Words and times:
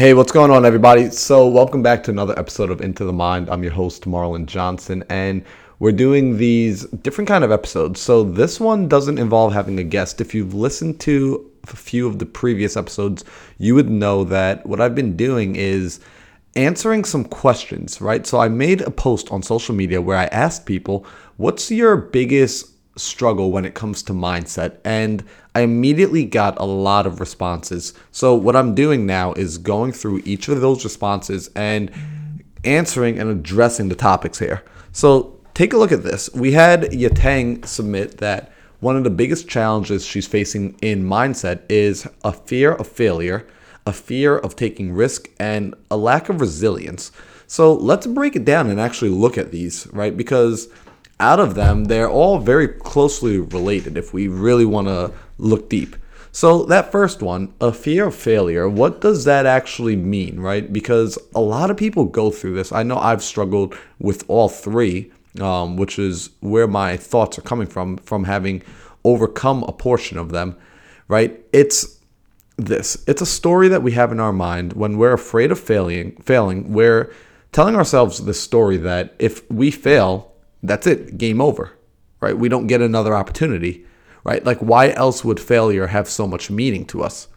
Hey, 0.00 0.14
what's 0.14 0.32
going 0.32 0.50
on, 0.50 0.64
everybody? 0.64 1.10
So, 1.10 1.46
welcome 1.46 1.82
back 1.82 2.02
to 2.04 2.10
another 2.10 2.32
episode 2.38 2.70
of 2.70 2.80
Into 2.80 3.04
the 3.04 3.12
Mind. 3.12 3.50
I'm 3.50 3.62
your 3.62 3.72
host, 3.72 4.04
Marlon 4.04 4.46
Johnson, 4.46 5.04
and 5.10 5.44
we're 5.78 5.92
doing 5.92 6.38
these 6.38 6.86
different 6.86 7.28
kind 7.28 7.44
of 7.44 7.52
episodes. 7.52 8.00
So, 8.00 8.24
this 8.24 8.58
one 8.58 8.88
doesn't 8.88 9.18
involve 9.18 9.52
having 9.52 9.78
a 9.78 9.84
guest. 9.84 10.22
If 10.22 10.34
you've 10.34 10.54
listened 10.54 11.00
to 11.00 11.50
a 11.64 11.76
few 11.76 12.06
of 12.06 12.18
the 12.18 12.24
previous 12.24 12.78
episodes, 12.78 13.26
you 13.58 13.74
would 13.74 13.90
know 13.90 14.24
that 14.24 14.64
what 14.64 14.80
I've 14.80 14.94
been 14.94 15.18
doing 15.18 15.54
is 15.54 16.00
answering 16.56 17.04
some 17.04 17.26
questions, 17.26 18.00
right? 18.00 18.26
So, 18.26 18.40
I 18.40 18.48
made 18.48 18.80
a 18.80 18.90
post 18.90 19.30
on 19.30 19.42
social 19.42 19.74
media 19.74 20.00
where 20.00 20.16
I 20.16 20.28
asked 20.28 20.64
people, 20.64 21.04
What's 21.36 21.70
your 21.70 21.98
biggest 21.98 22.72
struggle 23.00 23.50
when 23.50 23.64
it 23.64 23.74
comes 23.74 24.02
to 24.04 24.12
mindset. 24.12 24.78
And 24.84 25.24
I 25.54 25.62
immediately 25.62 26.24
got 26.24 26.58
a 26.60 26.64
lot 26.64 27.06
of 27.06 27.20
responses. 27.20 27.92
So, 28.12 28.34
what 28.34 28.56
I'm 28.56 28.74
doing 28.74 29.06
now 29.06 29.32
is 29.32 29.58
going 29.58 29.92
through 29.92 30.22
each 30.24 30.48
of 30.48 30.60
those 30.60 30.84
responses 30.84 31.50
and 31.56 31.90
answering 32.64 33.18
and 33.18 33.30
addressing 33.30 33.88
the 33.88 33.94
topics 33.94 34.38
here. 34.38 34.62
So, 34.92 35.38
take 35.54 35.72
a 35.72 35.76
look 35.76 35.92
at 35.92 36.04
this. 36.04 36.30
We 36.34 36.52
had 36.52 36.82
Yatang 36.92 37.66
submit 37.66 38.18
that 38.18 38.52
one 38.80 38.96
of 38.96 39.04
the 39.04 39.10
biggest 39.10 39.48
challenges 39.48 40.06
she's 40.06 40.26
facing 40.26 40.76
in 40.80 41.04
mindset 41.04 41.62
is 41.68 42.08
a 42.24 42.32
fear 42.32 42.72
of 42.72 42.86
failure, 42.86 43.46
a 43.86 43.92
fear 43.92 44.38
of 44.38 44.56
taking 44.56 44.92
risk, 44.92 45.28
and 45.38 45.74
a 45.90 45.96
lack 45.96 46.28
of 46.28 46.40
resilience. 46.40 47.10
So, 47.48 47.74
let's 47.74 48.06
break 48.06 48.36
it 48.36 48.44
down 48.44 48.70
and 48.70 48.80
actually 48.80 49.10
look 49.10 49.36
at 49.36 49.50
these, 49.50 49.88
right? 49.88 50.16
Because 50.16 50.68
out 51.20 51.38
of 51.38 51.54
them, 51.54 51.84
they're 51.84 52.10
all 52.10 52.38
very 52.38 52.66
closely 52.66 53.38
related 53.38 53.96
if 53.96 54.12
we 54.12 54.26
really 54.26 54.64
want 54.64 54.88
to 54.88 55.12
look 55.38 55.68
deep. 55.68 55.96
So, 56.32 56.64
that 56.66 56.92
first 56.92 57.22
one, 57.22 57.52
a 57.60 57.72
fear 57.72 58.06
of 58.06 58.14
failure, 58.14 58.68
what 58.68 59.00
does 59.00 59.24
that 59.24 59.46
actually 59.46 59.96
mean, 59.96 60.38
right? 60.38 60.72
Because 60.72 61.18
a 61.34 61.40
lot 61.40 61.70
of 61.70 61.76
people 61.76 62.04
go 62.04 62.30
through 62.30 62.54
this. 62.54 62.70
I 62.70 62.84
know 62.84 62.96
I've 62.96 63.22
struggled 63.22 63.76
with 63.98 64.24
all 64.28 64.48
three, 64.48 65.10
um, 65.40 65.76
which 65.76 65.98
is 65.98 66.30
where 66.40 66.68
my 66.68 66.96
thoughts 66.96 67.36
are 67.38 67.42
coming 67.42 67.66
from, 67.66 67.96
from 67.98 68.24
having 68.24 68.62
overcome 69.04 69.64
a 69.64 69.72
portion 69.72 70.18
of 70.18 70.30
them, 70.30 70.56
right? 71.08 71.40
It's 71.52 71.98
this 72.56 73.02
it's 73.06 73.22
a 73.22 73.26
story 73.26 73.68
that 73.68 73.82
we 73.82 73.92
have 73.92 74.12
in 74.12 74.20
our 74.20 74.32
mind 74.32 74.74
when 74.74 74.98
we're 74.98 75.14
afraid 75.14 75.50
of 75.50 75.58
failing, 75.58 76.12
failing, 76.22 76.72
we're 76.72 77.12
telling 77.52 77.74
ourselves 77.74 78.24
this 78.24 78.40
story 78.40 78.76
that 78.76 79.14
if 79.18 79.48
we 79.50 79.70
fail, 79.70 80.29
that's 80.62 80.86
it, 80.86 81.18
game 81.18 81.40
over, 81.40 81.72
right? 82.20 82.36
We 82.36 82.48
don't 82.48 82.66
get 82.66 82.82
another 82.82 83.14
opportunity, 83.14 83.86
right? 84.24 84.44
Like, 84.44 84.58
why 84.58 84.90
else 84.90 85.24
would 85.24 85.40
failure 85.40 85.86
have 85.86 86.08
so 86.08 86.26
much 86.26 86.50
meaning 86.50 86.84
to 86.86 87.02
us, 87.02 87.28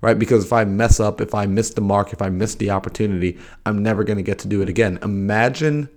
right? 0.00 0.18
Because 0.18 0.44
if 0.44 0.52
I 0.52 0.64
mess 0.64 1.00
up, 1.00 1.20
if 1.20 1.34
I 1.34 1.46
miss 1.46 1.70
the 1.70 1.80
mark, 1.80 2.12
if 2.12 2.20
I 2.20 2.28
miss 2.28 2.54
the 2.54 2.70
opportunity, 2.70 3.38
I'm 3.64 3.82
never 3.82 4.04
going 4.04 4.16
to 4.16 4.22
get 4.22 4.38
to 4.40 4.48
do 4.48 4.62
it 4.62 4.68
again. 4.68 4.98
Imagine 5.02 5.88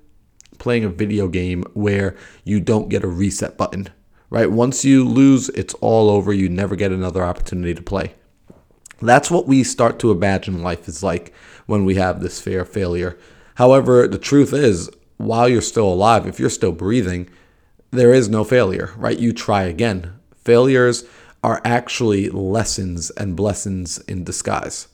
playing 0.57 0.83
a 0.83 0.89
video 0.89 1.27
game 1.27 1.63
where 1.73 2.15
you 2.43 2.59
don't 2.59 2.89
get 2.89 3.03
a 3.03 3.07
reset 3.07 3.57
button, 3.57 3.89
right? 4.29 4.51
Once 4.51 4.85
you 4.85 5.03
lose, 5.07 5.49
it's 5.49 5.73
all 5.75 6.09
over. 6.09 6.33
You 6.33 6.49
never 6.49 6.75
get 6.75 6.91
another 6.91 7.23
opportunity 7.23 7.73
to 7.73 7.81
play. 7.81 8.13
That's 9.01 9.29
what 9.29 9.47
we 9.47 9.63
start 9.63 9.99
to 9.99 10.11
imagine 10.11 10.63
life 10.63 10.87
is 10.87 11.03
like 11.03 11.33
when 11.65 11.83
we 11.83 11.95
have 11.95 12.21
this 12.21 12.39
fear 12.39 12.61
of 12.61 12.69
failure. 12.69 13.17
However, 13.55 14.07
the 14.07 14.17
truth 14.17 14.53
is, 14.53 14.89
while 15.17 15.47
you're 15.47 15.61
still 15.61 15.91
alive, 15.91 16.27
if 16.27 16.39
you're 16.39 16.49
still 16.49 16.71
breathing, 16.71 17.29
there 17.91 18.13
is 18.13 18.29
no 18.29 18.43
failure, 18.43 18.91
right? 18.97 19.17
You 19.17 19.33
try 19.33 19.63
again. 19.63 20.13
Failures 20.35 21.05
are 21.43 21.61
actually 21.63 22.29
lessons 22.29 23.11
and 23.11 23.35
blessings 23.35 23.99
in 23.99 24.23
disguise. 24.23 24.87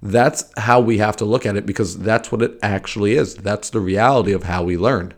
That's 0.00 0.44
how 0.56 0.80
we 0.80 0.98
have 0.98 1.16
to 1.16 1.24
look 1.24 1.44
at 1.44 1.56
it 1.56 1.66
because 1.66 1.98
that's 1.98 2.30
what 2.30 2.42
it 2.42 2.58
actually 2.62 3.14
is. 3.14 3.34
That's 3.34 3.70
the 3.70 3.80
reality 3.80 4.32
of 4.32 4.44
how 4.44 4.62
we 4.62 4.76
learn, 4.76 5.14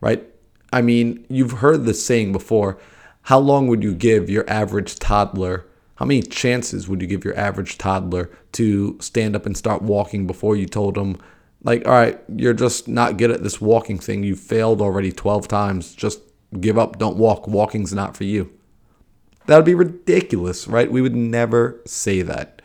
right? 0.00 0.24
I 0.72 0.82
mean, 0.82 1.26
you've 1.28 1.52
heard 1.52 1.84
this 1.84 2.04
saying 2.04 2.32
before. 2.32 2.78
How 3.22 3.38
long 3.38 3.66
would 3.66 3.82
you 3.82 3.94
give 3.94 4.30
your 4.30 4.48
average 4.48 4.98
toddler? 4.98 5.66
How 5.96 6.06
many 6.06 6.22
chances 6.22 6.88
would 6.88 7.02
you 7.02 7.06
give 7.06 7.24
your 7.24 7.36
average 7.36 7.76
toddler 7.76 8.30
to 8.52 8.98
stand 9.00 9.36
up 9.36 9.46
and 9.46 9.56
start 9.56 9.82
walking 9.82 10.26
before 10.26 10.56
you 10.56 10.66
told 10.66 10.94
them 10.94 11.18
like, 11.62 11.86
all 11.86 11.92
right, 11.92 12.20
you're 12.34 12.54
just 12.54 12.88
not 12.88 13.16
good 13.16 13.30
at 13.30 13.42
this 13.42 13.60
walking 13.60 13.98
thing. 13.98 14.22
You 14.22 14.36
failed 14.36 14.80
already 14.80 15.12
12 15.12 15.48
times. 15.48 15.94
Just 15.94 16.20
give 16.58 16.78
up. 16.78 16.98
Don't 16.98 17.16
walk. 17.16 17.46
Walking's 17.46 17.92
not 17.92 18.16
for 18.16 18.24
you. 18.24 18.52
That 19.46 19.56
would 19.56 19.64
be 19.64 19.74
ridiculous, 19.74 20.68
right? 20.68 20.90
We 20.90 21.02
would 21.02 21.16
never 21.16 21.80
say 21.84 22.22
that. 22.22 22.62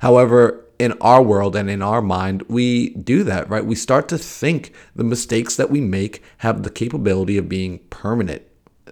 However, 0.00 0.64
in 0.78 0.92
our 1.00 1.22
world 1.22 1.56
and 1.56 1.70
in 1.70 1.82
our 1.82 2.02
mind, 2.02 2.42
we 2.48 2.90
do 2.90 3.24
that, 3.24 3.48
right? 3.48 3.64
We 3.64 3.74
start 3.74 4.08
to 4.08 4.18
think 4.18 4.72
the 4.94 5.04
mistakes 5.04 5.56
that 5.56 5.70
we 5.70 5.80
make 5.80 6.22
have 6.38 6.62
the 6.62 6.70
capability 6.70 7.38
of 7.38 7.48
being 7.48 7.78
permanent. 7.90 8.42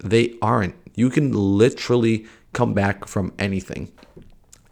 They 0.03 0.37
aren't. 0.41 0.75
You 0.95 1.11
can 1.11 1.33
literally 1.33 2.27
come 2.53 2.73
back 2.73 3.07
from 3.07 3.33
anything. 3.39 3.93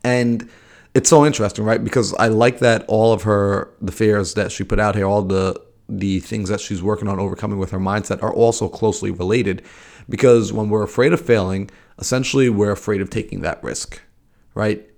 And 0.03 0.49
it's 0.95 1.09
so 1.09 1.25
interesting, 1.25 1.65
right? 1.65 1.83
Because 1.83 2.15
I 2.15 2.29
like 2.29 2.59
that 2.59 2.85
all 2.87 3.13
of 3.13 3.23
her 3.23 3.73
the 3.81 3.93
fears 3.93 4.35
that 4.35 4.53
she 4.53 4.65
put 4.65 4.79
out 4.79 4.95
here, 4.95 5.07
all 5.07 5.23
the 5.23 5.61
the 5.89 6.21
things 6.21 6.49
that 6.49 6.61
she's 6.61 6.83
working 6.83 7.09
on 7.09 7.19
overcoming 7.19 7.59
with 7.59 7.71
her 7.71 7.79
mindset 7.79 8.23
are 8.23 8.33
also 8.33 8.69
closely 8.69 9.11
related. 9.11 9.63
Because 10.09 10.53
when 10.53 10.69
we're 10.69 10.83
afraid 10.83 11.13
of 11.13 11.21
failing, 11.21 11.71
essentially 11.99 12.49
we're 12.49 12.73
afraid 12.73 13.01
of 13.01 13.11
taking 13.11 13.41
that 13.41 13.63
risk, 13.63 14.01
right? 14.55 14.89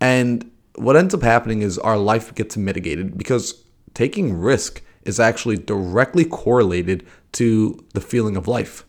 And 0.00 0.50
what 0.76 0.96
ends 0.96 1.14
up 1.14 1.22
happening 1.22 1.62
is 1.62 1.78
our 1.78 1.98
life 1.98 2.34
gets 2.34 2.56
mitigated 2.56 3.16
because 3.16 3.64
taking 3.94 4.38
risk 4.38 4.82
is 5.02 5.20
actually 5.20 5.56
directly 5.56 6.24
correlated 6.24 7.06
to 7.32 7.84
the 7.94 8.00
feeling 8.00 8.36
of 8.36 8.48
life. 8.48 8.84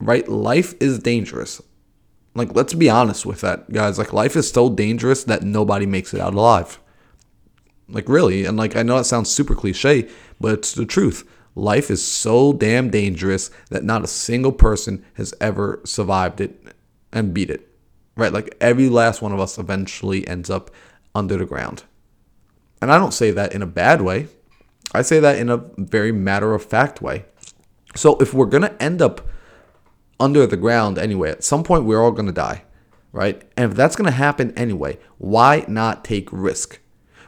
Right? 0.00 0.28
Life 0.28 0.74
is 0.80 0.98
dangerous. 0.98 1.62
Like, 2.34 2.54
let's 2.54 2.74
be 2.74 2.90
honest 2.90 3.24
with 3.24 3.40
that, 3.42 3.70
guys. 3.72 3.96
Like, 3.98 4.12
life 4.12 4.34
is 4.34 4.50
so 4.50 4.68
dangerous 4.68 5.24
that 5.24 5.42
nobody 5.42 5.86
makes 5.86 6.12
it 6.12 6.20
out 6.20 6.34
alive. 6.34 6.80
Like, 7.88 8.08
really. 8.08 8.44
And, 8.44 8.56
like, 8.56 8.74
I 8.74 8.82
know 8.82 8.98
it 8.98 9.04
sounds 9.04 9.30
super 9.30 9.54
cliche, 9.54 10.08
but 10.40 10.54
it's 10.54 10.72
the 10.72 10.84
truth. 10.84 11.28
Life 11.54 11.90
is 11.90 12.04
so 12.04 12.52
damn 12.52 12.90
dangerous 12.90 13.50
that 13.70 13.84
not 13.84 14.02
a 14.02 14.08
single 14.08 14.50
person 14.50 15.04
has 15.14 15.32
ever 15.40 15.80
survived 15.84 16.40
it 16.40 16.74
and 17.12 17.32
beat 17.32 17.50
it. 17.50 17.68
Right? 18.16 18.32
Like, 18.32 18.56
every 18.60 18.88
last 18.88 19.22
one 19.22 19.32
of 19.32 19.38
us 19.38 19.56
eventually 19.56 20.26
ends 20.26 20.50
up 20.50 20.72
under 21.14 21.36
the 21.36 21.46
ground. 21.46 21.84
And 22.82 22.90
I 22.90 22.98
don't 22.98 23.14
say 23.14 23.30
that 23.30 23.54
in 23.54 23.62
a 23.62 23.66
bad 23.66 24.02
way, 24.02 24.26
I 24.92 25.02
say 25.02 25.20
that 25.20 25.38
in 25.38 25.48
a 25.48 25.64
very 25.76 26.10
matter 26.10 26.52
of 26.52 26.64
fact 26.64 27.00
way. 27.00 27.26
So, 27.94 28.16
if 28.18 28.34
we're 28.34 28.46
going 28.46 28.64
to 28.64 28.82
end 28.82 29.00
up 29.00 29.26
under 30.20 30.46
the 30.46 30.56
ground 30.56 30.98
anyway. 30.98 31.30
At 31.30 31.44
some 31.44 31.64
point, 31.64 31.84
we're 31.84 32.02
all 32.02 32.12
going 32.12 32.26
to 32.26 32.32
die, 32.32 32.64
right? 33.12 33.42
And 33.56 33.70
if 33.70 33.76
that's 33.76 33.96
going 33.96 34.06
to 34.06 34.12
happen 34.12 34.56
anyway, 34.56 34.98
why 35.18 35.64
not 35.68 36.04
take 36.04 36.28
risk, 36.32 36.78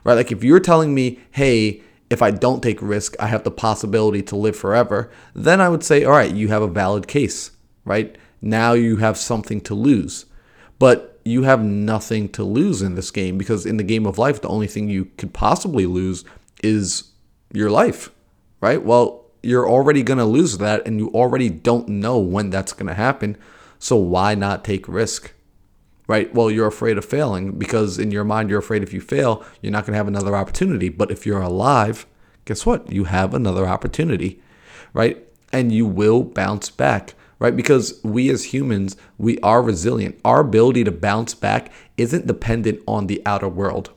right? 0.04 0.14
Like 0.14 0.32
if 0.32 0.44
you're 0.44 0.60
telling 0.60 0.94
me, 0.94 1.20
hey, 1.32 1.82
if 2.08 2.22
I 2.22 2.30
don't 2.30 2.62
take 2.62 2.80
risk, 2.80 3.16
I 3.18 3.26
have 3.26 3.44
the 3.44 3.50
possibility 3.50 4.22
to 4.22 4.36
live 4.36 4.56
forever, 4.56 5.10
then 5.34 5.60
I 5.60 5.68
would 5.68 5.82
say, 5.82 6.04
all 6.04 6.12
right, 6.12 6.32
you 6.32 6.48
have 6.48 6.62
a 6.62 6.68
valid 6.68 7.08
case, 7.08 7.50
right? 7.84 8.16
Now 8.40 8.74
you 8.74 8.96
have 8.98 9.16
something 9.16 9.60
to 9.62 9.74
lose. 9.74 10.26
But 10.78 11.20
you 11.24 11.42
have 11.42 11.64
nothing 11.64 12.28
to 12.30 12.44
lose 12.44 12.82
in 12.82 12.94
this 12.94 13.10
game 13.10 13.36
because 13.38 13.66
in 13.66 13.78
the 13.78 13.82
game 13.82 14.06
of 14.06 14.18
life, 14.18 14.40
the 14.40 14.48
only 14.48 14.68
thing 14.68 14.88
you 14.88 15.06
could 15.16 15.32
possibly 15.32 15.86
lose 15.86 16.24
is 16.62 17.10
your 17.52 17.70
life, 17.70 18.10
right? 18.60 18.82
Well, 18.82 19.25
you're 19.46 19.68
already 19.68 20.02
going 20.02 20.18
to 20.18 20.24
lose 20.24 20.58
that 20.58 20.86
and 20.86 20.98
you 20.98 21.08
already 21.10 21.48
don't 21.48 21.88
know 21.88 22.18
when 22.18 22.50
that's 22.50 22.72
going 22.72 22.88
to 22.88 22.94
happen. 22.94 23.36
So 23.78 23.96
why 23.96 24.34
not 24.34 24.64
take 24.64 24.88
risk? 24.88 25.32
Right? 26.08 26.32
Well, 26.32 26.50
you're 26.50 26.66
afraid 26.66 26.98
of 26.98 27.04
failing 27.04 27.52
because 27.52 27.98
in 27.98 28.10
your 28.10 28.24
mind 28.24 28.48
you're 28.50 28.60
afraid 28.60 28.82
if 28.82 28.92
you 28.92 29.00
fail, 29.00 29.44
you're 29.60 29.72
not 29.72 29.84
going 29.84 29.92
to 29.92 29.98
have 29.98 30.08
another 30.08 30.36
opportunity. 30.36 30.88
But 30.88 31.10
if 31.10 31.26
you're 31.26 31.42
alive, 31.42 32.06
guess 32.44 32.64
what? 32.64 32.92
You 32.92 33.04
have 33.04 33.34
another 33.34 33.66
opportunity. 33.66 34.40
Right? 34.92 35.26
And 35.52 35.72
you 35.72 35.86
will 35.86 36.22
bounce 36.22 36.70
back 36.70 37.14
right? 37.38 37.54
Because 37.54 38.00
we 38.02 38.30
as 38.30 38.44
humans, 38.44 38.96
we 39.18 39.38
are 39.40 39.62
resilient. 39.62 40.18
Our 40.24 40.40
ability 40.40 40.84
to 40.84 40.92
bounce 40.92 41.34
back 41.34 41.70
isn't 41.96 42.26
dependent 42.26 42.80
on 42.86 43.06
the 43.06 43.22
outer 43.26 43.48
world. 43.48 43.90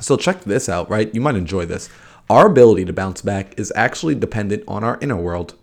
So 0.00 0.16
check 0.16 0.42
this 0.42 0.68
out, 0.68 0.90
right? 0.90 1.14
You 1.14 1.20
might 1.20 1.36
enjoy 1.36 1.66
this. 1.66 1.88
Our 2.28 2.46
ability 2.46 2.84
to 2.86 2.92
bounce 2.92 3.22
back 3.22 3.58
is 3.58 3.72
actually 3.76 4.16
dependent 4.16 4.64
on 4.66 4.82
our 4.82 4.98
inner 5.00 5.16
world. 5.16 5.54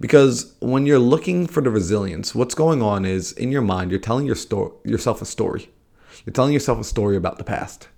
Because 0.00 0.54
when 0.60 0.86
you're 0.86 0.98
looking 0.98 1.46
for 1.46 1.62
the 1.62 1.70
resilience, 1.70 2.34
what's 2.34 2.54
going 2.54 2.82
on 2.82 3.04
is 3.04 3.32
in 3.32 3.52
your 3.52 3.62
mind, 3.62 3.90
you're 3.90 4.00
telling 4.00 4.26
your 4.26 4.34
sto- 4.34 4.74
yourself 4.84 5.20
a 5.20 5.26
story. 5.26 5.70
You're 6.24 6.32
telling 6.32 6.54
yourself 6.54 6.80
a 6.80 6.84
story 6.84 7.16
about 7.16 7.38
the 7.38 7.44
past. 7.44 7.88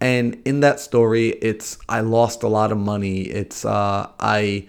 And 0.00 0.40
in 0.44 0.60
that 0.60 0.80
story, 0.80 1.28
it's 1.28 1.78
I 1.88 2.00
lost 2.00 2.42
a 2.42 2.48
lot 2.48 2.72
of 2.72 2.78
money. 2.78 3.22
It's 3.22 3.64
uh, 3.64 4.10
I 4.18 4.68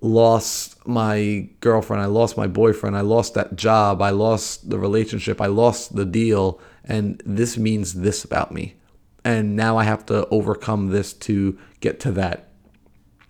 lost 0.00 0.86
my 0.86 1.48
girlfriend. 1.60 2.02
I 2.02 2.06
lost 2.06 2.38
my 2.38 2.46
boyfriend. 2.46 2.96
I 2.96 3.02
lost 3.02 3.34
that 3.34 3.56
job. 3.56 4.00
I 4.00 4.10
lost 4.10 4.70
the 4.70 4.78
relationship. 4.78 5.40
I 5.40 5.46
lost 5.46 5.94
the 5.94 6.06
deal. 6.06 6.58
And 6.84 7.20
this 7.26 7.58
means 7.58 7.92
this 7.92 8.24
about 8.24 8.52
me. 8.52 8.76
And 9.24 9.56
now 9.56 9.76
I 9.76 9.84
have 9.84 10.06
to 10.06 10.26
overcome 10.28 10.88
this 10.88 11.12
to 11.12 11.58
get 11.80 12.00
to 12.00 12.12
that. 12.12 12.48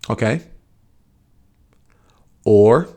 Okay? 0.08 0.42
Or 2.44 2.88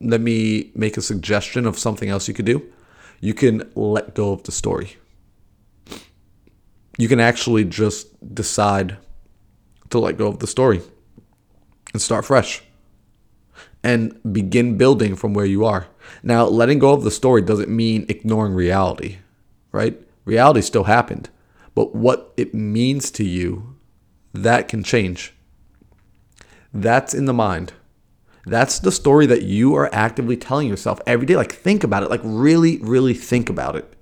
let 0.00 0.20
me 0.20 0.70
make 0.74 0.96
a 0.96 1.02
suggestion 1.02 1.66
of 1.66 1.78
something 1.78 2.08
else 2.08 2.28
you 2.28 2.34
could 2.34 2.44
do. 2.44 2.70
You 3.20 3.34
can 3.34 3.70
let 3.74 4.14
go 4.14 4.32
of 4.32 4.42
the 4.42 4.52
story. 4.52 4.96
You 6.98 7.08
can 7.08 7.20
actually 7.20 7.64
just 7.64 8.34
decide 8.34 8.98
to 9.90 9.98
let 9.98 10.18
go 10.18 10.28
of 10.28 10.38
the 10.38 10.46
story 10.46 10.82
and 11.92 12.00
start 12.00 12.24
fresh 12.24 12.62
and 13.82 14.18
begin 14.32 14.76
building 14.76 15.14
from 15.14 15.32
where 15.34 15.46
you 15.46 15.64
are. 15.64 15.86
Now, 16.22 16.46
letting 16.46 16.78
go 16.78 16.92
of 16.92 17.04
the 17.04 17.10
story 17.10 17.42
doesn't 17.42 17.68
mean 17.68 18.06
ignoring 18.08 18.52
reality, 18.54 19.18
right? 19.72 20.00
Reality 20.24 20.60
still 20.60 20.84
happened, 20.84 21.30
but 21.76 21.94
what 21.94 22.32
it 22.38 22.54
means 22.54 23.10
to 23.12 23.22
you, 23.22 23.76
that 24.32 24.66
can 24.66 24.82
change. 24.82 25.34
That's 26.72 27.12
in 27.12 27.26
the 27.26 27.34
mind. 27.34 27.74
That's 28.46 28.78
the 28.78 28.90
story 28.90 29.26
that 29.26 29.42
you 29.42 29.74
are 29.74 29.94
actively 29.94 30.38
telling 30.38 30.68
yourself 30.68 31.00
every 31.06 31.26
day. 31.26 31.36
Like, 31.36 31.52
think 31.52 31.84
about 31.84 32.02
it. 32.02 32.08
Like, 32.08 32.22
really, 32.24 32.78
really 32.78 33.12
think 33.12 33.50
about 33.50 33.76
it. 33.76 33.92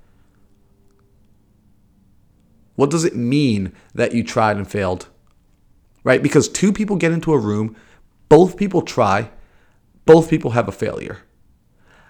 What 2.76 2.90
does 2.90 3.04
it 3.04 3.16
mean 3.16 3.72
that 3.92 4.14
you 4.14 4.22
tried 4.22 4.56
and 4.56 4.70
failed? 4.70 5.08
Right? 6.04 6.22
Because 6.22 6.48
two 6.48 6.72
people 6.72 6.94
get 6.94 7.10
into 7.10 7.32
a 7.32 7.38
room, 7.38 7.74
both 8.28 8.56
people 8.56 8.82
try, 8.82 9.30
both 10.04 10.30
people 10.30 10.52
have 10.52 10.68
a 10.68 10.72
failure. 10.72 11.22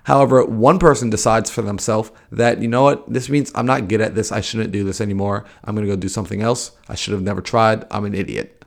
However, 0.05 0.45
one 0.45 0.79
person 0.79 1.11
decides 1.11 1.51
for 1.51 1.62
themselves 1.62 2.11
that, 2.31 2.61
you 2.61 2.69
know 2.69 2.83
what, 2.83 3.11
this 3.11 3.29
means 3.29 3.51
I'm 3.55 3.67
not 3.67 3.89
good 3.89 4.03
at 4.03 4.15
this. 4.15 4.31
I 4.31 4.41
shouldn't 4.41 4.71
do 4.71 4.85
this 4.85 5.01
anymore. 5.01 5.45
I'm 5.65 5.75
going 5.75 5.87
to 5.87 5.93
go 5.93 5.99
do 5.99 6.09
something 6.09 6.43
else. 6.43 6.73
I 6.89 6.95
should 6.95 7.12
have 7.12 7.23
never 7.23 7.41
tried. 7.41 7.87
I'm 7.91 8.05
an 8.05 8.15
idiot. 8.15 8.65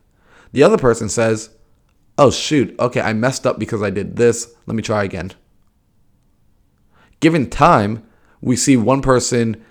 The 0.51 0.63
other 0.63 0.77
person 0.77 1.09
says, 1.09 1.51
oh, 2.17 2.31
shoot, 2.31 2.75
okay, 2.79 3.01
I 3.01 3.13
messed 3.13 3.45
up 3.45 3.59
because 3.59 3.83
I 3.83 3.91
did 3.91 4.15
this. 4.15 4.53
Let 4.65 4.75
me 4.75 4.81
try 4.81 5.03
again. 5.03 5.33
Given 7.19 7.49
time, 7.49 8.03
we 8.41 8.55
see 8.55 8.75
one 8.75 9.03
person 9.03 9.63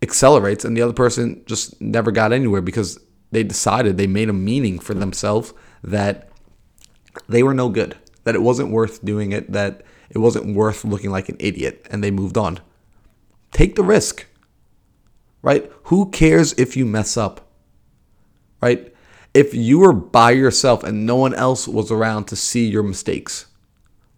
accelerates 0.00 0.64
and 0.64 0.76
the 0.76 0.82
other 0.82 0.92
person 0.94 1.42
just 1.46 1.78
never 1.80 2.10
got 2.10 2.32
anywhere 2.32 2.62
because 2.62 2.98
they 3.30 3.42
decided 3.42 3.96
they 3.96 4.06
made 4.06 4.28
a 4.28 4.34
meaning 4.34 4.78
for 4.78 4.94
themselves 4.94 5.52
that 5.84 6.30
they 7.28 7.42
were 7.42 7.54
no 7.54 7.68
good, 7.68 7.96
that 8.24 8.34
it 8.34 8.42
wasn't 8.42 8.70
worth 8.70 9.04
doing 9.04 9.32
it, 9.32 9.52
that 9.52 9.82
it 10.12 10.18
wasn't 10.18 10.54
worth 10.54 10.84
looking 10.84 11.10
like 11.10 11.28
an 11.28 11.36
idiot, 11.38 11.86
and 11.90 12.04
they 12.04 12.10
moved 12.10 12.36
on. 12.36 12.60
Take 13.50 13.74
the 13.76 13.82
risk, 13.82 14.26
right? 15.40 15.70
Who 15.84 16.10
cares 16.10 16.52
if 16.54 16.76
you 16.76 16.84
mess 16.84 17.16
up, 17.16 17.48
right? 18.60 18.94
If 19.32 19.54
you 19.54 19.78
were 19.78 19.94
by 19.94 20.32
yourself 20.32 20.84
and 20.84 21.06
no 21.06 21.16
one 21.16 21.34
else 21.34 21.66
was 21.66 21.90
around 21.90 22.26
to 22.26 22.36
see 22.36 22.66
your 22.66 22.82
mistakes, 22.82 23.46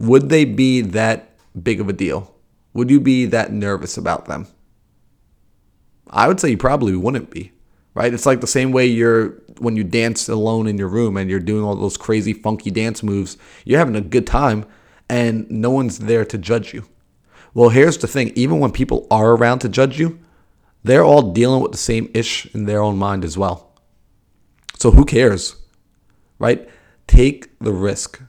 would 0.00 0.28
they 0.28 0.44
be 0.44 0.80
that 0.80 1.30
big 1.62 1.80
of 1.80 1.88
a 1.88 1.92
deal? 1.92 2.34
Would 2.72 2.90
you 2.90 2.98
be 2.98 3.26
that 3.26 3.52
nervous 3.52 3.96
about 3.96 4.26
them? 4.26 4.48
I 6.10 6.26
would 6.26 6.40
say 6.40 6.50
you 6.50 6.56
probably 6.56 6.96
wouldn't 6.96 7.30
be, 7.30 7.52
right? 7.94 8.12
It's 8.12 8.26
like 8.26 8.40
the 8.40 8.48
same 8.48 8.72
way 8.72 8.86
you're 8.86 9.40
when 9.58 9.76
you 9.76 9.84
dance 9.84 10.28
alone 10.28 10.66
in 10.66 10.78
your 10.78 10.88
room 10.88 11.16
and 11.16 11.30
you're 11.30 11.38
doing 11.38 11.62
all 11.62 11.76
those 11.76 11.96
crazy 11.96 12.32
funky 12.32 12.72
dance 12.72 13.04
moves. 13.04 13.36
You're 13.64 13.78
having 13.78 13.94
a 13.94 14.00
good 14.00 14.26
time 14.26 14.66
and 15.08 15.50
no 15.50 15.70
one's 15.70 15.98
there 16.00 16.24
to 16.24 16.38
judge 16.38 16.72
you. 16.72 16.84
Well, 17.52 17.68
here's 17.68 17.98
the 17.98 18.08
thing 18.08 18.32
even 18.34 18.58
when 18.58 18.72
people 18.72 19.06
are 19.10 19.32
around 19.32 19.60
to 19.60 19.68
judge 19.68 19.98
you, 19.98 20.18
they're 20.82 21.04
all 21.04 21.32
dealing 21.32 21.62
with 21.62 21.72
the 21.72 21.78
same 21.78 22.10
ish 22.14 22.46
in 22.54 22.66
their 22.66 22.82
own 22.82 22.98
mind 22.98 23.24
as 23.24 23.38
well. 23.38 23.72
So 24.78 24.90
who 24.90 25.04
cares? 25.04 25.56
Right? 26.38 26.68
Take 27.06 27.58
the 27.58 27.72
risk. 27.72 28.20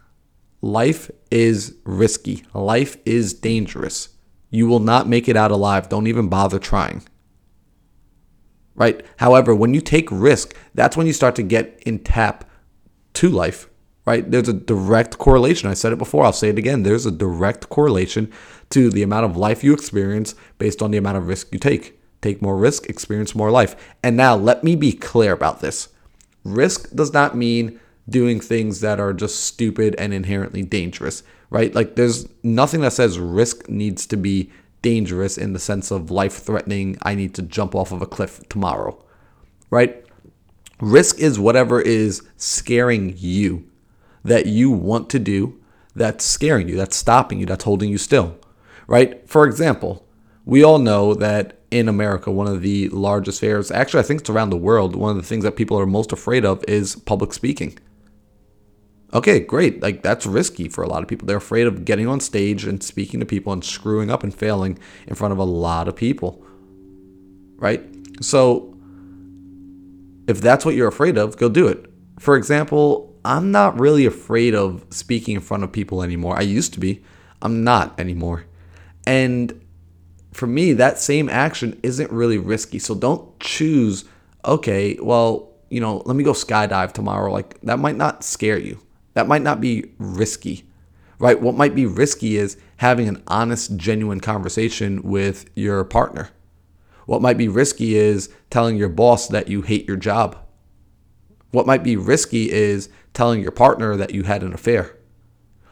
Life 0.61 1.11
is 1.31 1.75
risky. 1.83 2.45
Life 2.53 2.97
is 3.05 3.33
dangerous. 3.33 4.09
You 4.49 4.67
will 4.67 4.79
not 4.79 5.07
make 5.07 5.27
it 5.27 5.35
out 5.35 5.51
alive. 5.51 5.89
Don't 5.89 6.07
even 6.07 6.29
bother 6.29 6.59
trying. 6.59 7.03
Right? 8.73 9.05
However, 9.17 9.53
when 9.53 9.73
you 9.73 9.81
take 9.81 10.09
risk, 10.11 10.55
that's 10.73 10.95
when 10.95 11.07
you 11.07 11.13
start 11.13 11.35
to 11.35 11.43
get 11.43 11.81
in 11.85 11.99
tap 11.99 12.49
to 13.15 13.29
life. 13.29 13.69
Right? 14.05 14.29
There's 14.29 14.47
a 14.47 14.53
direct 14.53 15.17
correlation. 15.17 15.69
I 15.69 15.73
said 15.73 15.91
it 15.91 15.97
before, 15.97 16.25
I'll 16.25 16.33
say 16.33 16.49
it 16.49 16.59
again. 16.59 16.83
There's 16.83 17.07
a 17.07 17.11
direct 17.11 17.69
correlation 17.69 18.31
to 18.69 18.91
the 18.91 19.01
amount 19.01 19.25
of 19.25 19.35
life 19.35 19.63
you 19.63 19.73
experience 19.73 20.35
based 20.59 20.81
on 20.81 20.91
the 20.91 20.97
amount 20.97 21.17
of 21.17 21.27
risk 21.27 21.51
you 21.51 21.59
take. 21.59 21.99
Take 22.21 22.41
more 22.41 22.55
risk, 22.55 22.87
experience 22.87 23.35
more 23.35 23.51
life. 23.51 23.75
And 24.03 24.15
now 24.15 24.35
let 24.35 24.63
me 24.63 24.75
be 24.75 24.91
clear 24.91 25.31
about 25.31 25.61
this. 25.61 25.89
Risk 26.43 26.91
does 26.95 27.13
not 27.13 27.35
mean 27.35 27.79
doing 28.07 28.39
things 28.39 28.81
that 28.81 28.99
are 28.99 29.13
just 29.13 29.43
stupid 29.43 29.95
and 29.97 30.13
inherently 30.13 30.61
dangerous, 30.61 31.23
right? 31.49 31.73
Like 31.73 31.95
there's 31.95 32.27
nothing 32.43 32.81
that 32.81 32.93
says 32.93 33.17
risk 33.17 33.67
needs 33.67 34.05
to 34.07 34.17
be 34.17 34.51
dangerous 34.81 35.37
in 35.37 35.53
the 35.53 35.59
sense 35.59 35.89
of 35.89 36.11
life 36.11 36.33
threatening. 36.33 36.97
I 37.01 37.15
need 37.15 37.33
to 37.35 37.41
jump 37.41 37.73
off 37.73 37.91
of 37.91 38.01
a 38.03 38.07
cliff 38.07 38.47
tomorrow, 38.49 39.03
right? 39.71 40.05
Risk 40.79 41.19
is 41.19 41.39
whatever 41.39 41.81
is 41.81 42.21
scaring 42.37 43.15
you 43.17 43.67
that 44.25 44.47
you 44.47 44.71
want 44.71 45.09
to 45.11 45.19
do 45.19 45.57
that's 45.95 46.25
scaring 46.25 46.67
you, 46.67 46.75
that's 46.75 46.95
stopping 46.95 47.39
you, 47.39 47.45
that's 47.45 47.63
holding 47.63 47.89
you 47.89 47.97
still, 47.97 48.37
right? 48.87 49.27
For 49.29 49.45
example, 49.45 50.05
we 50.43 50.63
all 50.63 50.79
know 50.79 51.13
that 51.13 51.59
in 51.71 51.87
America, 51.87 52.31
one 52.31 52.47
of 52.47 52.61
the 52.61 52.89
largest 52.89 53.39
fears, 53.39 53.71
actually, 53.71 54.01
I 54.01 54.03
think 54.03 54.21
it's 54.21 54.29
around 54.29 54.49
the 54.49 54.57
world, 54.57 54.95
one 54.95 55.11
of 55.11 55.17
the 55.17 55.23
things 55.23 55.43
that 55.43 55.55
people 55.55 55.79
are 55.79 55.85
most 55.85 56.11
afraid 56.11 56.43
of 56.43 56.63
is 56.67 56.95
public 56.95 57.33
speaking. 57.33 57.77
Okay, 59.13 59.39
great. 59.39 59.81
Like, 59.81 60.01
that's 60.01 60.25
risky 60.25 60.67
for 60.67 60.83
a 60.83 60.87
lot 60.87 61.01
of 61.01 61.07
people. 61.07 61.25
They're 61.25 61.37
afraid 61.37 61.67
of 61.67 61.85
getting 61.85 62.07
on 62.07 62.19
stage 62.19 62.65
and 62.65 62.83
speaking 62.83 63.19
to 63.21 63.25
people 63.25 63.53
and 63.53 63.63
screwing 63.63 64.11
up 64.11 64.23
and 64.23 64.33
failing 64.33 64.77
in 65.07 65.15
front 65.15 65.31
of 65.31 65.37
a 65.37 65.43
lot 65.43 65.87
of 65.87 65.95
people. 65.95 66.43
Right? 67.55 67.83
So, 68.21 68.75
if 70.27 70.41
that's 70.41 70.65
what 70.65 70.75
you're 70.75 70.87
afraid 70.87 71.17
of, 71.17 71.37
go 71.37 71.47
do 71.47 71.67
it. 71.67 71.85
For 72.19 72.35
example, 72.35 73.14
I'm 73.25 73.51
not 73.51 73.79
really 73.79 74.05
afraid 74.05 74.53
of 74.53 74.85
speaking 74.91 75.35
in 75.35 75.41
front 75.41 75.63
of 75.63 75.71
people 75.71 76.03
anymore. 76.03 76.37
I 76.37 76.43
used 76.43 76.73
to 76.73 76.79
be. 76.79 77.03
I'm 77.41 77.63
not 77.63 77.99
anymore. 77.99 78.45
And 79.07 79.61
for 80.31 80.47
me, 80.47 80.73
that 80.73 80.99
same 80.99 81.27
action 81.29 81.79
isn't 81.81 82.11
really 82.11 82.37
risky. 82.37 82.77
So 82.77 82.93
don't 82.93 83.39
choose, 83.39 84.05
okay, 84.43 84.97
well, 85.01 85.51
you 85.69 85.79
know, 85.81 86.03
let 86.05 86.15
me 86.15 86.23
go 86.23 86.33
skydive 86.33 86.91
tomorrow. 86.91 87.31
Like 87.31 87.59
that 87.61 87.79
might 87.79 87.95
not 87.95 88.23
scare 88.23 88.59
you. 88.59 88.79
That 89.15 89.27
might 89.27 89.41
not 89.41 89.59
be 89.59 89.91
risky, 89.97 90.69
right? 91.19 91.41
What 91.41 91.55
might 91.55 91.73
be 91.73 91.85
risky 91.85 92.37
is 92.37 92.57
having 92.77 93.07
an 93.07 93.23
honest, 93.27 93.75
genuine 93.77 94.19
conversation 94.19 95.01
with 95.01 95.49
your 95.55 95.83
partner. 95.83 96.29
What 97.05 97.21
might 97.21 97.37
be 97.37 97.47
risky 97.47 97.95
is 97.95 98.29
telling 98.49 98.77
your 98.77 98.89
boss 98.89 99.27
that 99.29 99.47
you 99.47 99.61
hate 99.61 99.87
your 99.87 99.97
job. 99.97 100.37
What 101.55 101.65
might 101.65 101.83
be 101.83 101.95
risky 101.95 102.51
is 102.51 102.89
telling 103.13 103.39
your 103.39 103.53
partner 103.53 103.95
that 103.95 104.13
you 104.13 104.23
had 104.23 104.43
an 104.43 104.51
affair. 104.51 104.97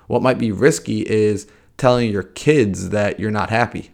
What 0.08 0.22
might 0.22 0.38
be 0.38 0.50
risky 0.50 1.02
is 1.02 1.46
telling 1.76 2.10
your 2.10 2.24
kids 2.24 2.92
that 2.92 3.20
you're 3.20 3.32
not 3.32 3.50
happy. 3.50 3.92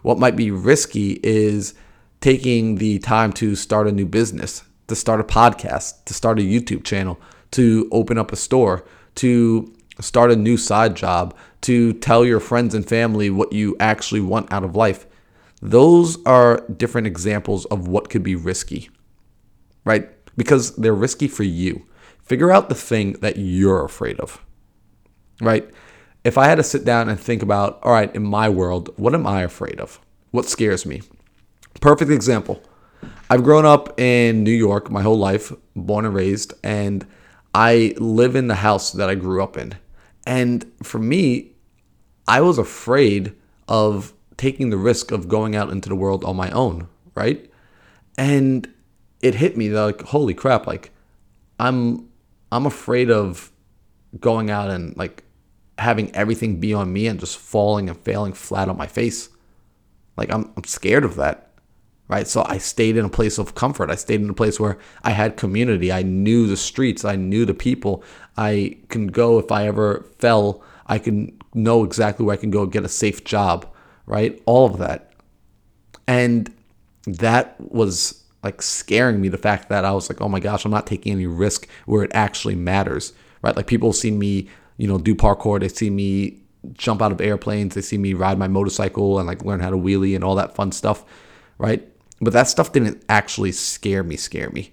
What 0.00 0.18
might 0.18 0.36
be 0.36 0.50
risky 0.50 1.20
is 1.22 1.74
taking 2.22 2.76
the 2.76 2.98
time 3.00 3.34
to 3.34 3.56
start 3.56 3.86
a 3.86 3.92
new 3.92 4.06
business, 4.06 4.62
to 4.86 4.96
start 4.96 5.20
a 5.20 5.22
podcast, 5.22 6.02
to 6.06 6.14
start 6.14 6.38
a 6.38 6.42
YouTube 6.42 6.82
channel, 6.82 7.20
to 7.50 7.90
open 7.92 8.16
up 8.16 8.32
a 8.32 8.36
store, 8.36 8.86
to 9.16 9.70
start 10.00 10.30
a 10.30 10.36
new 10.36 10.56
side 10.56 10.96
job, 10.96 11.36
to 11.60 11.92
tell 11.92 12.24
your 12.24 12.40
friends 12.40 12.74
and 12.74 12.88
family 12.88 13.28
what 13.28 13.52
you 13.52 13.76
actually 13.80 14.22
want 14.22 14.50
out 14.50 14.64
of 14.64 14.74
life. 14.74 15.06
Those 15.60 16.24
are 16.24 16.64
different 16.74 17.06
examples 17.06 17.66
of 17.66 17.86
what 17.86 18.08
could 18.08 18.22
be 18.22 18.34
risky, 18.34 18.88
right? 19.84 20.08
Because 20.38 20.74
they're 20.76 20.94
risky 20.94 21.28
for 21.28 21.42
you. 21.42 21.84
Figure 22.22 22.50
out 22.50 22.70
the 22.70 22.74
thing 22.74 23.12
that 23.20 23.36
you're 23.36 23.84
afraid 23.84 24.18
of, 24.20 24.42
right? 25.42 25.68
if 26.28 26.36
I 26.36 26.46
had 26.46 26.56
to 26.56 26.62
sit 26.62 26.84
down 26.84 27.08
and 27.08 27.18
think 27.18 27.42
about, 27.42 27.78
all 27.82 27.92
right, 27.92 28.14
in 28.14 28.22
my 28.22 28.48
world, 28.48 28.90
what 28.96 29.14
am 29.14 29.26
I 29.26 29.42
afraid 29.42 29.80
of? 29.80 30.00
What 30.30 30.46
scares 30.46 30.84
me? 30.84 31.02
Perfect 31.80 32.10
example. 32.10 32.62
I've 33.30 33.44
grown 33.44 33.64
up 33.64 33.98
in 33.98 34.42
New 34.42 34.50
York 34.52 34.90
my 34.90 35.02
whole 35.02 35.18
life, 35.18 35.52
born 35.74 36.04
and 36.04 36.14
raised, 36.14 36.52
and 36.62 37.06
I 37.54 37.94
live 37.98 38.36
in 38.36 38.48
the 38.48 38.56
house 38.56 38.92
that 38.92 39.08
I 39.08 39.14
grew 39.14 39.42
up 39.42 39.56
in. 39.56 39.74
And 40.26 40.70
for 40.82 40.98
me, 40.98 41.52
I 42.26 42.40
was 42.40 42.58
afraid 42.58 43.34
of 43.68 44.12
taking 44.36 44.70
the 44.70 44.76
risk 44.76 45.10
of 45.10 45.28
going 45.28 45.56
out 45.56 45.70
into 45.70 45.88
the 45.88 45.94
world 45.94 46.24
on 46.24 46.36
my 46.36 46.50
own, 46.50 46.88
right? 47.14 47.50
And 48.18 48.70
it 49.22 49.34
hit 49.36 49.56
me 49.56 49.70
like, 49.70 50.02
holy 50.02 50.34
crap, 50.34 50.66
like 50.66 50.90
I'm 51.58 52.08
I'm 52.52 52.66
afraid 52.66 53.10
of 53.10 53.52
going 54.20 54.50
out 54.50 54.70
and 54.70 54.96
like 54.96 55.24
having 55.78 56.14
everything 56.14 56.60
be 56.60 56.74
on 56.74 56.92
me 56.92 57.06
and 57.06 57.20
just 57.20 57.38
falling 57.38 57.88
and 57.88 57.98
failing 57.98 58.32
flat 58.32 58.68
on 58.68 58.76
my 58.76 58.86
face. 58.86 59.28
Like 60.16 60.30
I'm 60.32 60.52
I'm 60.56 60.64
scared 60.64 61.04
of 61.04 61.16
that. 61.16 61.50
right? 62.08 62.26
So 62.26 62.44
I 62.48 62.58
stayed 62.58 62.96
in 62.96 63.04
a 63.04 63.10
place 63.10 63.38
of 63.38 63.54
comfort. 63.54 63.90
I 63.90 63.94
stayed 63.94 64.20
in 64.20 64.30
a 64.30 64.34
place 64.34 64.58
where 64.58 64.78
I 65.02 65.10
had 65.10 65.36
community. 65.36 65.92
I 65.92 66.02
knew 66.02 66.46
the 66.46 66.56
streets. 66.56 67.04
I 67.04 67.16
knew 67.16 67.44
the 67.44 67.54
people. 67.54 68.02
I 68.36 68.78
can 68.88 69.08
go 69.08 69.38
if 69.38 69.52
I 69.52 69.66
ever 69.66 70.06
fell. 70.18 70.62
I 70.86 70.98
can 70.98 71.38
know 71.54 71.84
exactly 71.84 72.24
where 72.24 72.34
I 72.34 72.38
can 72.38 72.50
go 72.50 72.66
get 72.66 72.84
a 72.84 72.88
safe 72.88 73.24
job, 73.24 73.66
right? 74.06 74.40
All 74.46 74.66
of 74.66 74.78
that. 74.78 75.12
And 76.06 76.54
that 77.06 77.60
was 77.60 78.24
like 78.42 78.62
scaring 78.62 79.20
me 79.20 79.28
the 79.28 79.38
fact 79.38 79.68
that 79.68 79.84
I 79.84 79.92
was 79.92 80.08
like, 80.08 80.20
oh 80.20 80.28
my 80.28 80.40
gosh, 80.40 80.64
I'm 80.64 80.70
not 80.70 80.86
taking 80.86 81.12
any 81.12 81.26
risk 81.26 81.68
where 81.86 82.04
it 82.04 82.10
actually 82.14 82.54
matters, 82.54 83.12
right? 83.42 83.56
Like 83.56 83.66
people 83.66 83.92
see 83.92 84.10
me, 84.10 84.48
you 84.76 84.86
know, 84.86 84.98
do 84.98 85.14
parkour, 85.14 85.60
they 85.60 85.68
see 85.68 85.90
me 85.90 86.40
jump 86.72 87.02
out 87.02 87.12
of 87.12 87.20
airplanes, 87.20 87.74
they 87.74 87.80
see 87.80 87.98
me 87.98 88.14
ride 88.14 88.38
my 88.38 88.48
motorcycle 88.48 89.18
and 89.18 89.26
like 89.26 89.44
learn 89.44 89.60
how 89.60 89.70
to 89.70 89.76
wheelie 89.76 90.14
and 90.14 90.24
all 90.24 90.36
that 90.36 90.54
fun 90.54 90.72
stuff, 90.72 91.04
right? 91.58 91.86
But 92.20 92.32
that 92.32 92.48
stuff 92.48 92.72
didn't 92.72 93.04
actually 93.08 93.52
scare 93.52 94.02
me, 94.02 94.16
scare 94.16 94.50
me. 94.50 94.72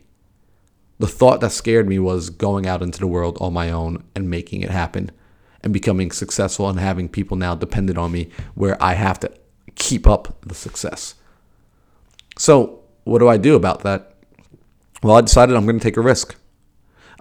The 1.00 1.07
thought 1.07 1.41
that 1.41 1.51
scared 1.51 1.88
me 1.88 2.00
was 2.00 2.29
going 2.29 2.65
out 2.65 2.81
into 2.81 3.00
the 3.00 3.07
world 3.07 3.38
on 3.41 3.53
my 3.53 3.69
own 3.69 4.03
and 4.15 4.29
making 4.29 4.62
it 4.62 4.69
happen 4.69 5.12
and 5.62 5.74
becoming 5.74 6.12
successful 6.12 6.69
and 6.69 6.79
having 6.79 7.10
people 7.10 7.36
now 7.36 7.55
dependent 7.55 7.98
on 7.98 8.12
me 8.12 8.29
where 8.53 8.81
I 8.81 8.93
have 8.93 9.19
to 9.22 9.31
keep 9.75 10.07
up 10.07 10.41
the 10.45 10.55
success. 10.55 11.15
So, 12.38 12.85
what 13.05 13.19
do 13.19 13.27
I 13.27 13.38
do 13.38 13.55
about 13.55 13.81
that? 13.83 14.15
Well, 15.01 15.15
I 15.15 15.21
decided 15.21 15.55
I'm 15.55 15.65
going 15.65 15.79
to 15.79 15.83
take 15.83 15.97
a 15.97 16.01
risk. 16.01 16.35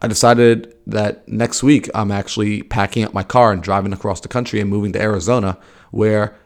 I 0.03 0.09
decided 0.09 0.75
that 0.87 1.27
next 1.29 1.63
week 1.63 1.89
I'm 1.95 2.11
actually 2.11 2.63
packing 2.63 3.05
up 3.05 3.15
my 3.15 3.23
car 3.23 3.53
and 3.53 3.63
driving 3.63 3.93
across 3.93 4.21
the 4.21 4.29
country 4.29 4.61
and 4.61 4.69
moving 4.69 4.93
to 4.93 5.01
Arizona 5.01 5.57
where 5.93 6.37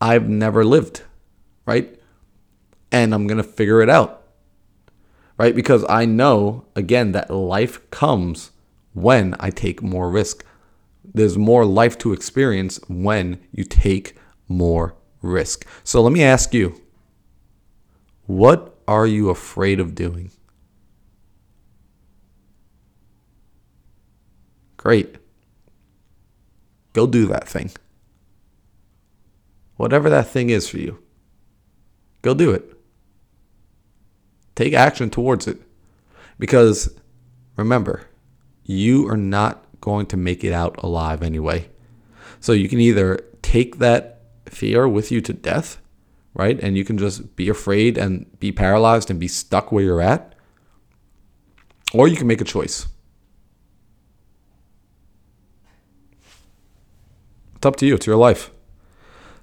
I've 0.00 0.28
never 0.28 0.64
lived, 0.64 1.02
right? 1.66 1.98
and 2.90 3.14
I'm 3.14 3.26
going 3.26 3.38
to 3.38 3.44
figure 3.44 3.82
it 3.82 3.90
out. 3.90 4.22
Right? 5.36 5.54
Because 5.54 5.84
I 5.88 6.04
know, 6.04 6.64
again, 6.74 7.12
that 7.12 7.30
life 7.30 7.88
comes 7.90 8.50
when 8.92 9.36
I 9.38 9.50
take 9.50 9.82
more 9.82 10.10
risk. 10.10 10.44
There's 11.04 11.38
more 11.38 11.64
life 11.64 11.96
to 11.98 12.12
experience 12.12 12.80
when 12.88 13.38
you 13.52 13.62
take 13.64 14.16
more 14.48 14.96
risk. 15.22 15.64
So 15.84 16.02
let 16.02 16.12
me 16.12 16.24
ask 16.24 16.52
you 16.52 16.80
what 18.26 18.76
are 18.88 19.06
you 19.06 19.28
afraid 19.28 19.78
of 19.78 19.94
doing? 19.94 20.32
Great. 24.78 25.16
Go 26.94 27.06
do 27.06 27.26
that 27.26 27.46
thing. 27.46 27.70
Whatever 29.76 30.08
that 30.08 30.28
thing 30.28 30.48
is 30.48 30.68
for 30.68 30.78
you, 30.78 31.00
go 32.22 32.32
do 32.32 32.50
it. 32.50 32.72
Take 34.54 34.72
action 34.72 35.10
towards 35.10 35.46
it. 35.46 35.58
Because 36.38 36.98
remember, 37.56 38.08
you 38.64 39.06
are 39.08 39.16
not 39.16 39.64
going 39.82 40.06
to 40.06 40.16
make 40.16 40.42
it 40.42 40.52
out 40.52 40.82
alive 40.82 41.22
anyway. 41.22 41.68
So 42.40 42.52
you 42.52 42.68
can 42.68 42.80
either 42.80 43.20
take 43.42 43.78
that 43.78 44.22
fear 44.46 44.88
with 44.88 45.12
you 45.12 45.20
to 45.20 45.32
death, 45.32 45.78
right? 46.34 46.58
And 46.60 46.76
you 46.76 46.84
can 46.84 46.98
just 46.98 47.36
be 47.36 47.48
afraid 47.48 47.98
and 47.98 48.26
be 48.38 48.52
paralyzed 48.52 49.10
and 49.10 49.18
be 49.18 49.28
stuck 49.28 49.72
where 49.72 49.84
you're 49.84 50.00
at. 50.00 50.34
Or 51.94 52.06
you 52.06 52.16
can 52.16 52.26
make 52.26 52.40
a 52.40 52.44
choice. 52.44 52.86
It's 57.56 57.66
up 57.66 57.76
to 57.76 57.86
you. 57.86 57.94
It's 57.94 58.06
your 58.06 58.16
life. 58.16 58.50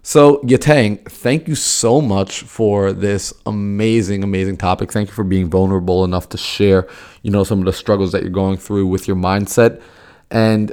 So, 0.08 0.38
Yatang, 0.42 1.04
thank 1.10 1.48
you 1.48 1.56
so 1.56 2.00
much 2.00 2.42
for 2.42 2.94
this 2.94 3.34
amazing, 3.48 4.24
amazing 4.24 4.58
topic. 4.58 4.92
Thank 4.92 5.10
you 5.10 5.16
for 5.16 5.24
being 5.24 5.50
vulnerable 5.50 6.06
enough 6.06 6.30
to 6.30 6.38
share, 6.38 6.88
you 7.24 7.32
know, 7.32 7.44
some 7.44 7.58
of 7.58 7.66
the 7.66 7.74
struggles 7.74 8.12
that 8.12 8.22
you're 8.22 8.30
going 8.30 8.58
through 8.58 8.86
with 8.86 9.08
your 9.08 9.18
mindset. 9.18 9.82
And 10.30 10.72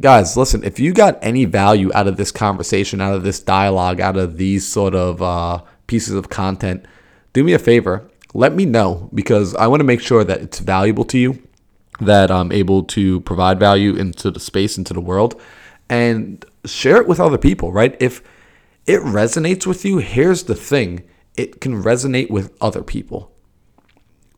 guys, 0.00 0.36
listen, 0.36 0.64
if 0.64 0.80
you 0.80 0.92
got 0.92 1.18
any 1.22 1.44
value 1.44 1.90
out 1.94 2.06
of 2.08 2.16
this 2.16 2.32
conversation, 2.32 3.00
out 3.00 3.14
of 3.14 3.22
this 3.22 3.40
dialogue, 3.40 4.00
out 4.00 4.16
of 4.16 4.36
these 4.36 4.66
sort 4.66 4.94
of 4.94 5.22
uh, 5.22 5.62
pieces 5.86 6.14
of 6.14 6.30
content, 6.30 6.86
do 7.32 7.44
me 7.44 7.52
a 7.52 7.58
favor. 7.58 8.08
Let 8.32 8.54
me 8.54 8.64
know 8.64 9.10
because 9.12 9.54
I 9.56 9.66
want 9.66 9.80
to 9.80 9.84
make 9.84 10.00
sure 10.00 10.24
that 10.24 10.40
it's 10.40 10.60
valuable 10.60 11.04
to 11.06 11.18
you, 11.18 11.42
that 12.00 12.30
I'm 12.30 12.52
able 12.52 12.84
to 12.84 13.20
provide 13.20 13.58
value 13.58 13.94
into 13.94 14.30
the 14.30 14.40
space, 14.40 14.78
into 14.78 14.94
the 14.94 15.00
world, 15.00 15.40
and 15.88 16.44
share 16.64 16.96
it 16.96 17.08
with 17.08 17.20
other 17.20 17.38
people, 17.38 17.72
right? 17.72 17.96
If 18.00 18.22
it 18.86 19.00
resonates 19.00 19.66
with 19.66 19.84
you, 19.84 19.98
here's 19.98 20.44
the 20.44 20.54
thing 20.54 21.04
it 21.36 21.60
can 21.60 21.82
resonate 21.82 22.30
with 22.30 22.56
other 22.60 22.82
people. 22.82 23.32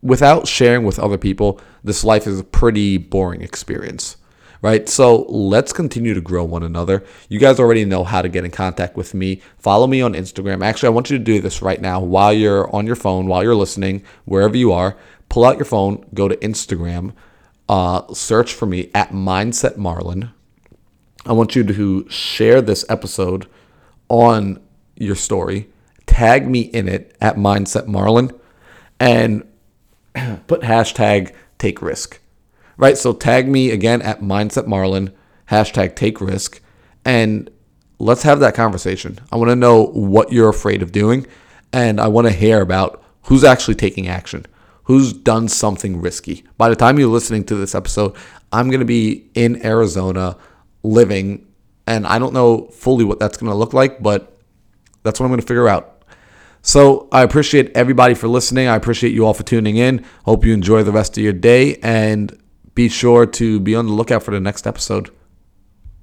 Without 0.01 0.47
sharing 0.47 0.83
with 0.83 0.99
other 0.99 1.17
people, 1.17 1.61
this 1.83 2.03
life 2.03 2.27
is 2.27 2.39
a 2.39 2.43
pretty 2.43 2.97
boring 2.97 3.41
experience, 3.41 4.17
right? 4.63 4.87
So 4.87 5.23
let's 5.23 5.73
continue 5.73 6.13
to 6.13 6.21
grow 6.21 6.45
one 6.45 6.63
another. 6.63 7.03
You 7.27 7.37
guys 7.37 7.59
already 7.59 7.83
know 7.83 8.05
how 8.05 8.21
to 8.21 8.29
get 8.29 8.45
in 8.45 8.51
contact 8.51 8.95
with 8.95 9.13
me. 9.13 9.41
Follow 9.59 9.85
me 9.87 10.01
on 10.01 10.13
Instagram. 10.13 10.63
Actually, 10.63 10.87
I 10.87 10.91
want 10.91 11.11
you 11.11 11.17
to 11.17 11.23
do 11.23 11.41
this 11.41 11.61
right 11.61 11.81
now 11.81 11.99
while 11.99 12.31
you're 12.31 12.73
on 12.73 12.87
your 12.87 12.95
phone, 12.95 13.27
while 13.27 13.43
you're 13.43 13.55
listening, 13.55 14.03
wherever 14.23 14.55
you 14.55 14.71
are. 14.71 14.97
Pull 15.27 15.43
out 15.43 15.57
your 15.57 15.65
phone, 15.65 16.05
go 16.13 16.29
to 16.29 16.37
Instagram, 16.37 17.11
uh, 17.67 18.11
search 18.13 18.53
for 18.53 18.65
me 18.65 18.89
at 18.95 19.11
Mindset 19.11 19.75
Marlon. 19.75 20.31
I 21.25 21.33
want 21.33 21.55
you 21.55 21.63
to 21.65 22.09
share 22.09 22.61
this 22.61 22.85
episode 22.87 23.47
on 24.07 24.61
your 24.95 25.15
story, 25.15 25.69
tag 26.05 26.47
me 26.47 26.61
in 26.61 26.87
it 26.87 27.17
at 27.19 27.35
Mindset 27.35 27.87
Marlon, 27.87 28.39
and 28.97 29.43
put 30.47 30.61
hashtag 30.61 31.33
take 31.57 31.81
risk. 31.81 32.21
Right? 32.77 32.97
So 32.97 33.13
tag 33.13 33.47
me 33.47 33.71
again 33.71 34.01
at 34.01 34.21
Mindset 34.21 34.65
Marlon, 34.65 35.13
hashtag 35.49 35.95
take 35.95 36.19
risk, 36.19 36.61
and 37.05 37.49
let's 37.99 38.23
have 38.23 38.39
that 38.39 38.55
conversation. 38.55 39.19
I 39.31 39.35
want 39.35 39.49
to 39.49 39.55
know 39.55 39.85
what 39.87 40.31
you're 40.31 40.49
afraid 40.49 40.81
of 40.81 40.91
doing, 40.91 41.27
and 41.71 41.99
I 41.99 42.07
want 42.07 42.27
to 42.27 42.33
hear 42.33 42.61
about 42.61 43.03
who's 43.23 43.43
actually 43.43 43.75
taking 43.75 44.07
action, 44.07 44.45
who's 44.83 45.13
done 45.13 45.47
something 45.47 46.01
risky. 46.01 46.43
By 46.57 46.69
the 46.69 46.75
time 46.75 46.99
you're 46.99 47.07
listening 47.07 47.43
to 47.45 47.55
this 47.55 47.75
episode, 47.75 48.15
I'm 48.51 48.69
going 48.69 48.79
to 48.79 48.85
be 48.85 49.29
in 49.33 49.65
Arizona 49.65 50.37
living 50.83 51.47
and 51.87 52.07
I 52.07 52.19
don't 52.19 52.33
know 52.33 52.67
fully 52.67 53.03
what 53.03 53.19
that's 53.19 53.37
going 53.37 53.51
to 53.51 53.57
look 53.57 53.73
like, 53.73 54.01
but 54.01 54.37
that's 55.03 55.19
what 55.19 55.25
I'm 55.25 55.31
going 55.31 55.41
to 55.41 55.47
figure 55.47 55.67
out. 55.67 55.89
So 56.61 57.09
I 57.11 57.23
appreciate 57.23 57.75
everybody 57.75 58.13
for 58.13 58.27
listening. 58.29 58.67
I 58.67 58.75
appreciate 58.75 59.13
you 59.13 59.25
all 59.25 59.33
for 59.33 59.43
tuning 59.43 59.75
in. 59.75 60.05
Hope 60.25 60.45
you 60.45 60.53
enjoy 60.53 60.83
the 60.83 60.93
rest 60.93 61.17
of 61.17 61.23
your 61.23 61.33
day 61.33 61.77
and 61.83 62.37
be 62.75 62.89
sure 62.89 63.25
to 63.25 63.59
be 63.59 63.75
on 63.75 63.87
the 63.87 63.93
lookout 63.93 64.23
for 64.23 64.31
the 64.31 64.39
next 64.39 64.65
episode. 64.65 65.11